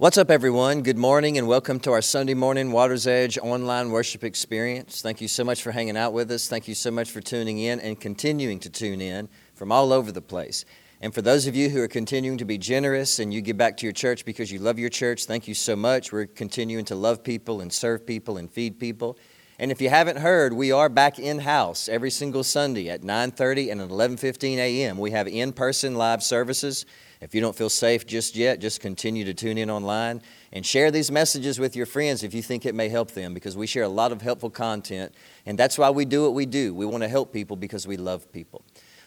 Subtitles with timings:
[0.00, 0.80] What's up, everyone?
[0.80, 5.02] Good morning and welcome to our Sunday morning Water's Edge online worship experience.
[5.02, 6.48] Thank you so much for hanging out with us.
[6.48, 10.10] Thank you so much for tuning in and continuing to tune in from all over
[10.10, 10.64] the place.
[11.02, 13.76] And for those of you who are continuing to be generous and you give back
[13.76, 16.12] to your church because you love your church, thank you so much.
[16.12, 19.18] We're continuing to love people and serve people and feed people.
[19.60, 23.70] And if you haven't heard, we are back in house every single Sunday at 9:30
[23.70, 24.96] and 11:15 a.m.
[24.96, 26.86] We have in-person live services.
[27.20, 30.90] If you don't feel safe just yet, just continue to tune in online and share
[30.90, 33.82] these messages with your friends if you think it may help them because we share
[33.82, 36.72] a lot of helpful content and that's why we do what we do.
[36.72, 38.62] We want to help people because we love people.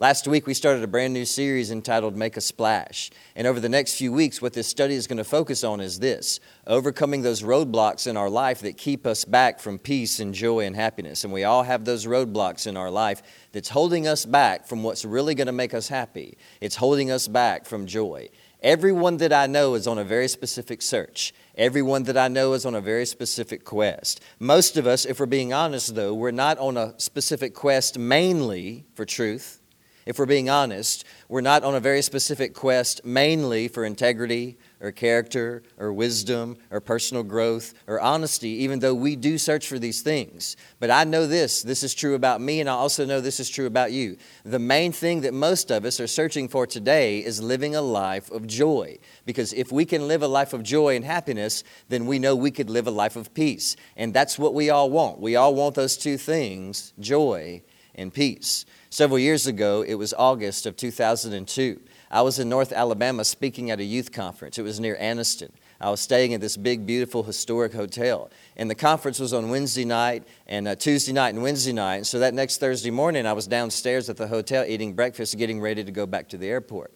[0.00, 3.10] Last week, we started a brand new series entitled Make a Splash.
[3.34, 5.98] And over the next few weeks, what this study is going to focus on is
[5.98, 10.66] this overcoming those roadblocks in our life that keep us back from peace and joy
[10.66, 11.24] and happiness.
[11.24, 15.04] And we all have those roadblocks in our life that's holding us back from what's
[15.04, 18.28] really going to make us happy, it's holding us back from joy.
[18.62, 21.34] Everyone that I know is on a very specific search.
[21.56, 24.22] Everyone that I know is on a very specific quest.
[24.38, 28.84] Most of us, if we're being honest though, we're not on a specific quest mainly
[28.94, 29.60] for truth
[30.08, 34.90] if we're being honest, we're not on a very specific quest mainly for integrity or
[34.90, 40.00] character or wisdom or personal growth or honesty, even though we do search for these
[40.00, 40.56] things.
[40.80, 43.50] But I know this this is true about me, and I also know this is
[43.50, 44.16] true about you.
[44.46, 48.30] The main thing that most of us are searching for today is living a life
[48.30, 48.96] of joy.
[49.26, 52.50] Because if we can live a life of joy and happiness, then we know we
[52.50, 53.76] could live a life of peace.
[53.94, 55.20] And that's what we all want.
[55.20, 57.60] We all want those two things joy
[57.94, 58.64] and peace.
[58.90, 61.78] Several years ago, it was August of 2002.
[62.10, 64.58] I was in North Alabama speaking at a youth conference.
[64.58, 65.50] It was near Anniston.
[65.78, 68.30] I was staying at this big, beautiful, historic hotel.
[68.56, 71.96] And the conference was on Wednesday night and uh, Tuesday night and Wednesday night.
[71.96, 75.60] And So that next Thursday morning, I was downstairs at the hotel eating breakfast, getting
[75.60, 76.90] ready to go back to the airport.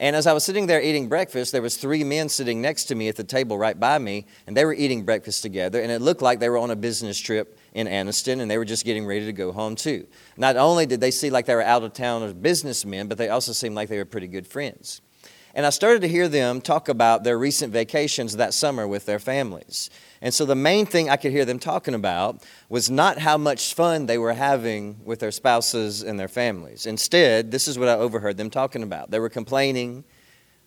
[0.00, 2.96] And as I was sitting there eating breakfast, there was three men sitting next to
[2.96, 6.00] me at the table right by me, and they were eating breakfast together, and it
[6.00, 9.06] looked like they were on a business trip in Anniston, and they were just getting
[9.06, 10.06] ready to go home too.
[10.36, 13.28] Not only did they seem like they were out of town as businessmen, but they
[13.28, 15.00] also seemed like they were pretty good friends.
[15.54, 19.18] And I started to hear them talk about their recent vacations that summer with their
[19.18, 19.90] families.
[20.20, 23.74] And so the main thing I could hear them talking about was not how much
[23.74, 26.86] fun they were having with their spouses and their families.
[26.86, 29.10] Instead, this is what I overheard them talking about.
[29.10, 30.04] They were complaining,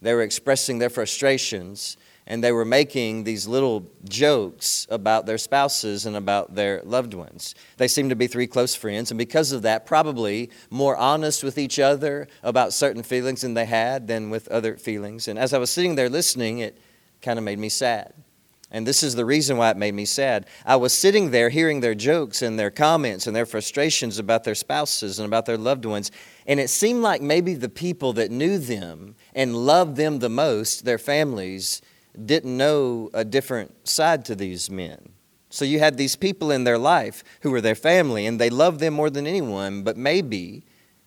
[0.00, 1.96] they were expressing their frustrations,
[2.28, 7.54] and they were making these little jokes about their spouses and about their loved ones.
[7.78, 11.56] They seemed to be three close friends, and because of that, probably more honest with
[11.56, 15.26] each other about certain feelings than they had than with other feelings.
[15.26, 16.78] And as I was sitting there listening, it
[17.22, 18.12] kind of made me sad.
[18.70, 20.44] And this is the reason why it made me sad.
[20.66, 24.54] I was sitting there hearing their jokes and their comments and their frustrations about their
[24.54, 26.10] spouses and about their loved ones.
[26.46, 30.84] And it seemed like maybe the people that knew them and loved them the most,
[30.84, 31.80] their families,
[32.24, 35.10] didn't know a different side to these men.
[35.50, 38.80] So you had these people in their life who were their family and they loved
[38.80, 40.64] them more than anyone, but maybe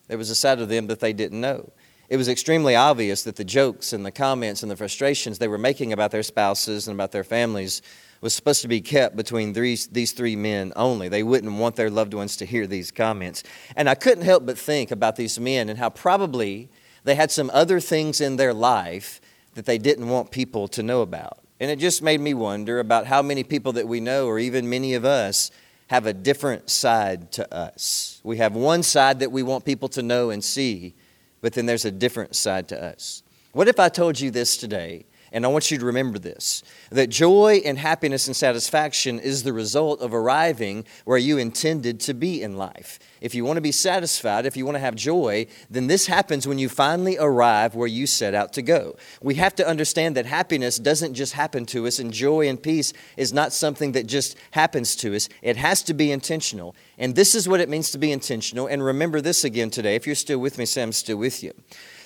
[0.07, 1.71] there was a side of them that they didn't know
[2.11, 5.57] it was extremely obvious that the jokes and the comments and the frustrations they were
[5.57, 7.81] making about their spouses and about their families
[8.19, 11.07] was supposed to be kept between these, these three men only.
[11.07, 13.43] They wouldn't want their loved ones to hear these comments.
[13.77, 16.69] And I couldn't help but think about these men and how probably
[17.05, 19.21] they had some other things in their life
[19.53, 21.39] that they didn't want people to know about.
[21.59, 24.69] And it just made me wonder about how many people that we know, or even
[24.69, 25.51] many of us,
[25.87, 28.21] have a different side to us.
[28.23, 30.93] We have one side that we want people to know and see,
[31.41, 33.23] but then there's a different side to us.
[33.51, 35.05] What if I told you this today?
[35.33, 39.53] And I want you to remember this that joy and happiness and satisfaction is the
[39.53, 42.99] result of arriving where you intended to be in life.
[43.21, 46.47] If you want to be satisfied, if you want to have joy, then this happens
[46.47, 48.97] when you finally arrive where you set out to go.
[49.21, 52.91] We have to understand that happiness doesn't just happen to us, and joy and peace
[53.15, 55.29] is not something that just happens to us.
[55.41, 56.75] It has to be intentional.
[56.97, 58.67] And this is what it means to be intentional.
[58.67, 59.95] And remember this again today.
[59.95, 61.53] If you're still with me, I'm still with you.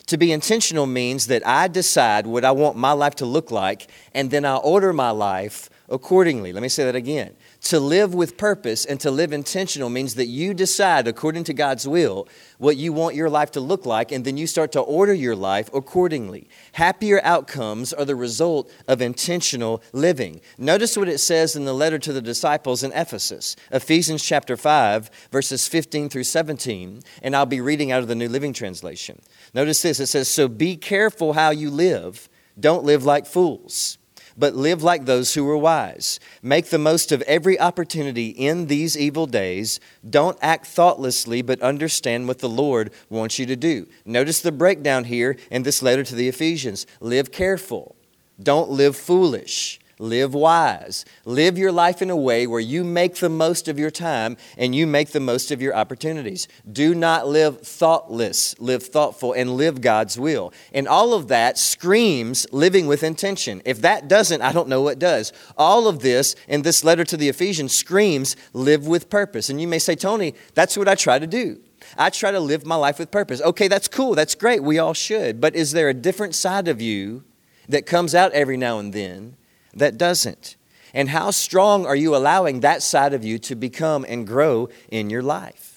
[0.08, 3.88] To be intentional means that I decide what I want my life to look like,
[4.14, 6.52] and then I order my life accordingly.
[6.52, 7.36] Let me say that again.
[7.64, 11.88] To live with purpose and to live intentional means that you decide, according to God's
[11.88, 12.28] will,
[12.58, 15.36] what you want your life to look like, and then you start to order your
[15.36, 16.48] life accordingly.
[16.74, 20.42] Happier outcomes are the result of intentional living.
[20.58, 25.10] Notice what it says in the letter to the disciples in Ephesus, Ephesians chapter 5,
[25.32, 29.22] verses 15 through 17, and I'll be reading out of the New Living Translation.
[29.54, 32.30] Notice this it says, So be careful how you live,
[32.60, 33.98] don't live like fools
[34.38, 36.20] but live like those who are wise.
[36.42, 39.80] Make the most of every opportunity in these evil days.
[40.08, 43.88] Don't act thoughtlessly, but understand what the Lord wants you to do.
[44.06, 46.86] Notice the breakdown here in this letter to the Ephesians.
[47.00, 47.96] Live careful.
[48.42, 49.80] Don't live foolish.
[49.98, 51.06] Live wise.
[51.24, 54.76] Live your life in a way where you make the most of your time and
[54.76, 56.50] you make the most of your opportunities.
[56.70, 60.52] Do not live thoughtless, live thoughtful, and live God's will.
[60.74, 63.62] And all of that screams living with intention.
[63.64, 65.32] If that doesn't, I don't know what does.
[65.58, 69.50] All of this in this letter to the Ephesians screams live with purpose.
[69.50, 71.62] And you may say, Tony, that's what I try to do.
[71.98, 73.42] I try to live my life with purpose.
[73.42, 74.16] Okay, that's cool.
[74.16, 74.62] That's great.
[74.62, 75.40] We all should.
[75.40, 77.24] But is there a different side of you
[77.70, 79.38] that comes out every now and then?
[79.76, 80.56] That doesn't?
[80.94, 85.10] And how strong are you allowing that side of you to become and grow in
[85.10, 85.76] your life?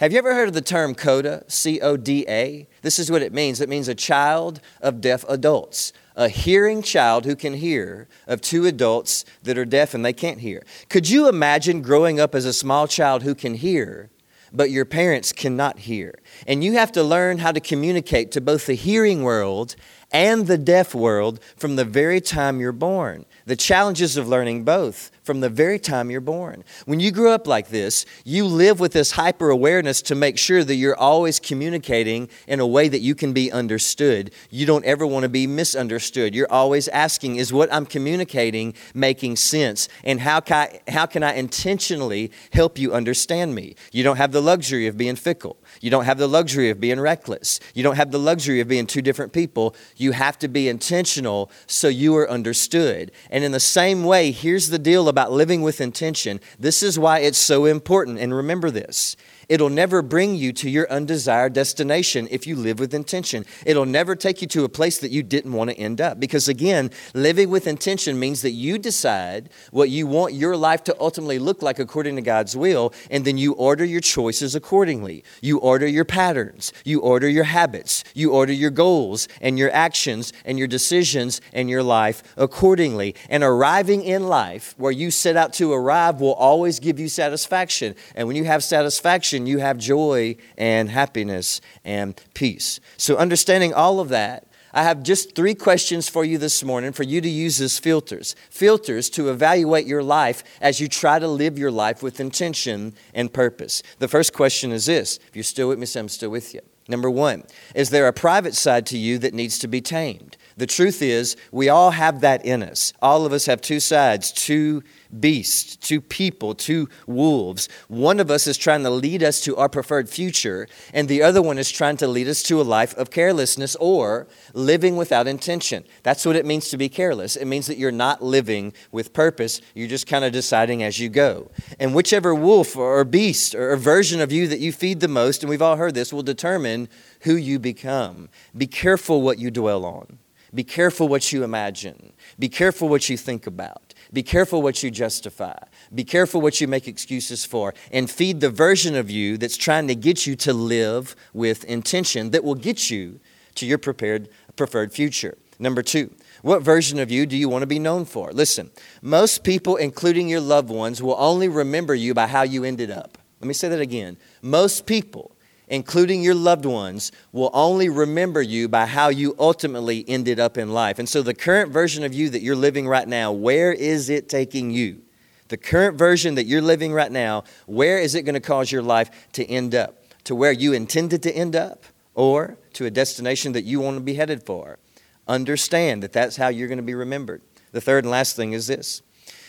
[0.00, 1.44] Have you ever heard of the term CODA?
[1.48, 2.66] C O D A?
[2.80, 7.26] This is what it means it means a child of deaf adults, a hearing child
[7.26, 10.64] who can hear of two adults that are deaf and they can't hear.
[10.88, 14.10] Could you imagine growing up as a small child who can hear?
[14.52, 16.18] But your parents cannot hear.
[16.46, 19.76] And you have to learn how to communicate to both the hearing world
[20.12, 23.24] and the deaf world from the very time you're born.
[23.46, 26.64] The challenges of learning both from the very time you're born.
[26.86, 30.64] When you grow up like this, you live with this hyper awareness to make sure
[30.64, 34.32] that you're always communicating in a way that you can be understood.
[34.50, 36.34] You don't ever want to be misunderstood.
[36.34, 39.88] You're always asking, is what I'm communicating making sense?
[40.04, 43.76] And how can I, how can I intentionally help you understand me?
[43.92, 45.56] You don't have the luxury of being fickle.
[45.80, 47.60] You don't have the luxury of being reckless.
[47.74, 49.76] You don't have the luxury of being two different people.
[50.00, 53.12] You have to be intentional so you are understood.
[53.30, 56.40] And in the same way, here's the deal about living with intention.
[56.58, 58.18] This is why it's so important.
[58.18, 59.14] And remember this
[59.50, 63.44] It'll never bring you to your undesired destination if you live with intention.
[63.66, 66.20] It'll never take you to a place that you didn't want to end up.
[66.20, 70.96] Because again, living with intention means that you decide what you want your life to
[71.00, 75.24] ultimately look like according to God's will, and then you order your choices accordingly.
[75.42, 80.32] You order your patterns, you order your habits, you order your goals and your actions
[80.44, 83.16] and your decisions and your life accordingly.
[83.28, 87.96] And arriving in life where you set out to arrive will always give you satisfaction.
[88.14, 92.80] And when you have satisfaction, you have joy and happiness and peace.
[92.96, 97.02] So, understanding all of that, I have just three questions for you this morning for
[97.02, 98.36] you to use as filters.
[98.50, 103.32] Filters to evaluate your life as you try to live your life with intention and
[103.32, 103.82] purpose.
[103.98, 106.60] The first question is this if you're still with me, say I'm still with you.
[106.88, 107.44] Number one,
[107.74, 110.29] is there a private side to you that needs to be tamed?
[110.56, 112.92] The truth is, we all have that in us.
[113.00, 114.82] All of us have two sides, two
[115.18, 117.68] beasts, two people, two wolves.
[117.88, 121.42] One of us is trying to lead us to our preferred future, and the other
[121.42, 125.84] one is trying to lead us to a life of carelessness or living without intention.
[126.02, 127.36] That's what it means to be careless.
[127.36, 131.08] It means that you're not living with purpose, you're just kind of deciding as you
[131.08, 131.50] go.
[131.78, 135.50] And whichever wolf or beast or version of you that you feed the most, and
[135.50, 136.88] we've all heard this, will determine
[137.22, 138.28] who you become.
[138.56, 140.18] Be careful what you dwell on.
[140.54, 142.12] Be careful what you imagine.
[142.38, 143.94] Be careful what you think about.
[144.12, 145.58] Be careful what you justify.
[145.94, 147.74] Be careful what you make excuses for.
[147.92, 152.30] And feed the version of you that's trying to get you to live with intention
[152.30, 153.20] that will get you
[153.54, 155.38] to your prepared, preferred future.
[155.58, 156.10] Number two,
[156.42, 158.32] what version of you do you want to be known for?
[158.32, 158.70] Listen,
[159.02, 163.18] most people, including your loved ones, will only remember you by how you ended up.
[163.40, 164.16] Let me say that again.
[164.42, 165.36] Most people,
[165.70, 170.72] including your loved ones, will only remember you by how you ultimately ended up in
[170.72, 170.98] life.
[170.98, 174.28] And so, the current version of you that you're living right now, where is it
[174.28, 175.00] taking you?
[175.48, 178.82] The current version that you're living right now, where is it going to cause your
[178.82, 180.04] life to end up?
[180.24, 184.02] To where you intended to end up or to a destination that you want to
[184.02, 184.78] be headed for?
[185.26, 187.42] Understand that that's how you're going to be remembered.
[187.72, 189.02] The third and last thing is this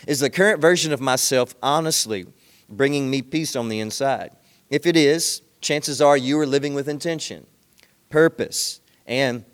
[0.08, 2.28] Is the current version of myself honestly
[2.70, 4.32] bringing me peace on the inside?
[4.70, 7.46] If it is, chances are you are living with intention,
[8.10, 9.46] purpose, and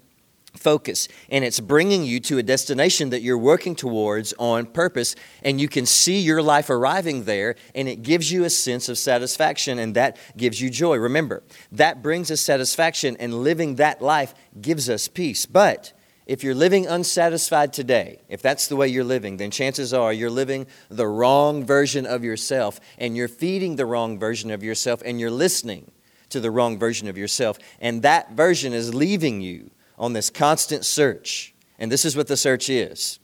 [0.57, 1.07] focus.
[1.29, 5.15] And it's bringing you to a destination that you're working towards on purpose.
[5.43, 8.97] And you can see your life arriving there, and it gives you a sense of
[8.97, 10.97] satisfaction, and that gives you joy.
[10.97, 15.45] Remember, that brings us satisfaction, and living that life gives us peace.
[15.45, 15.93] But
[16.25, 20.29] if you're living unsatisfied today, if that's the way you're living, then chances are you're
[20.29, 25.19] living the wrong version of yourself, and you're feeding the wrong version of yourself, and
[25.19, 25.91] you're listening
[26.29, 27.57] to the wrong version of yourself.
[27.79, 31.53] And that version is leaving you on this constant search.
[31.79, 33.19] And this is what the search is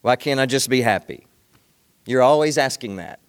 [0.00, 1.26] Why can't I just be happy?
[2.06, 3.20] You're always asking that.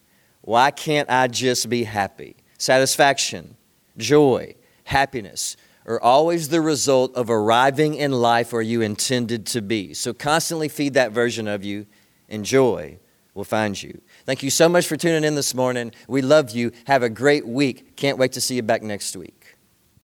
[0.41, 2.35] Why can't I just be happy?
[2.57, 3.55] Satisfaction,
[3.97, 9.93] joy, happiness are always the result of arriving in life where you intended to be.
[9.93, 11.85] So constantly feed that version of you,
[12.29, 12.99] and joy
[13.33, 14.01] will find you.
[14.25, 15.91] Thank you so much for tuning in this morning.
[16.07, 16.71] We love you.
[16.85, 17.97] Have a great week.
[17.97, 19.42] Can't wait to see you back next week.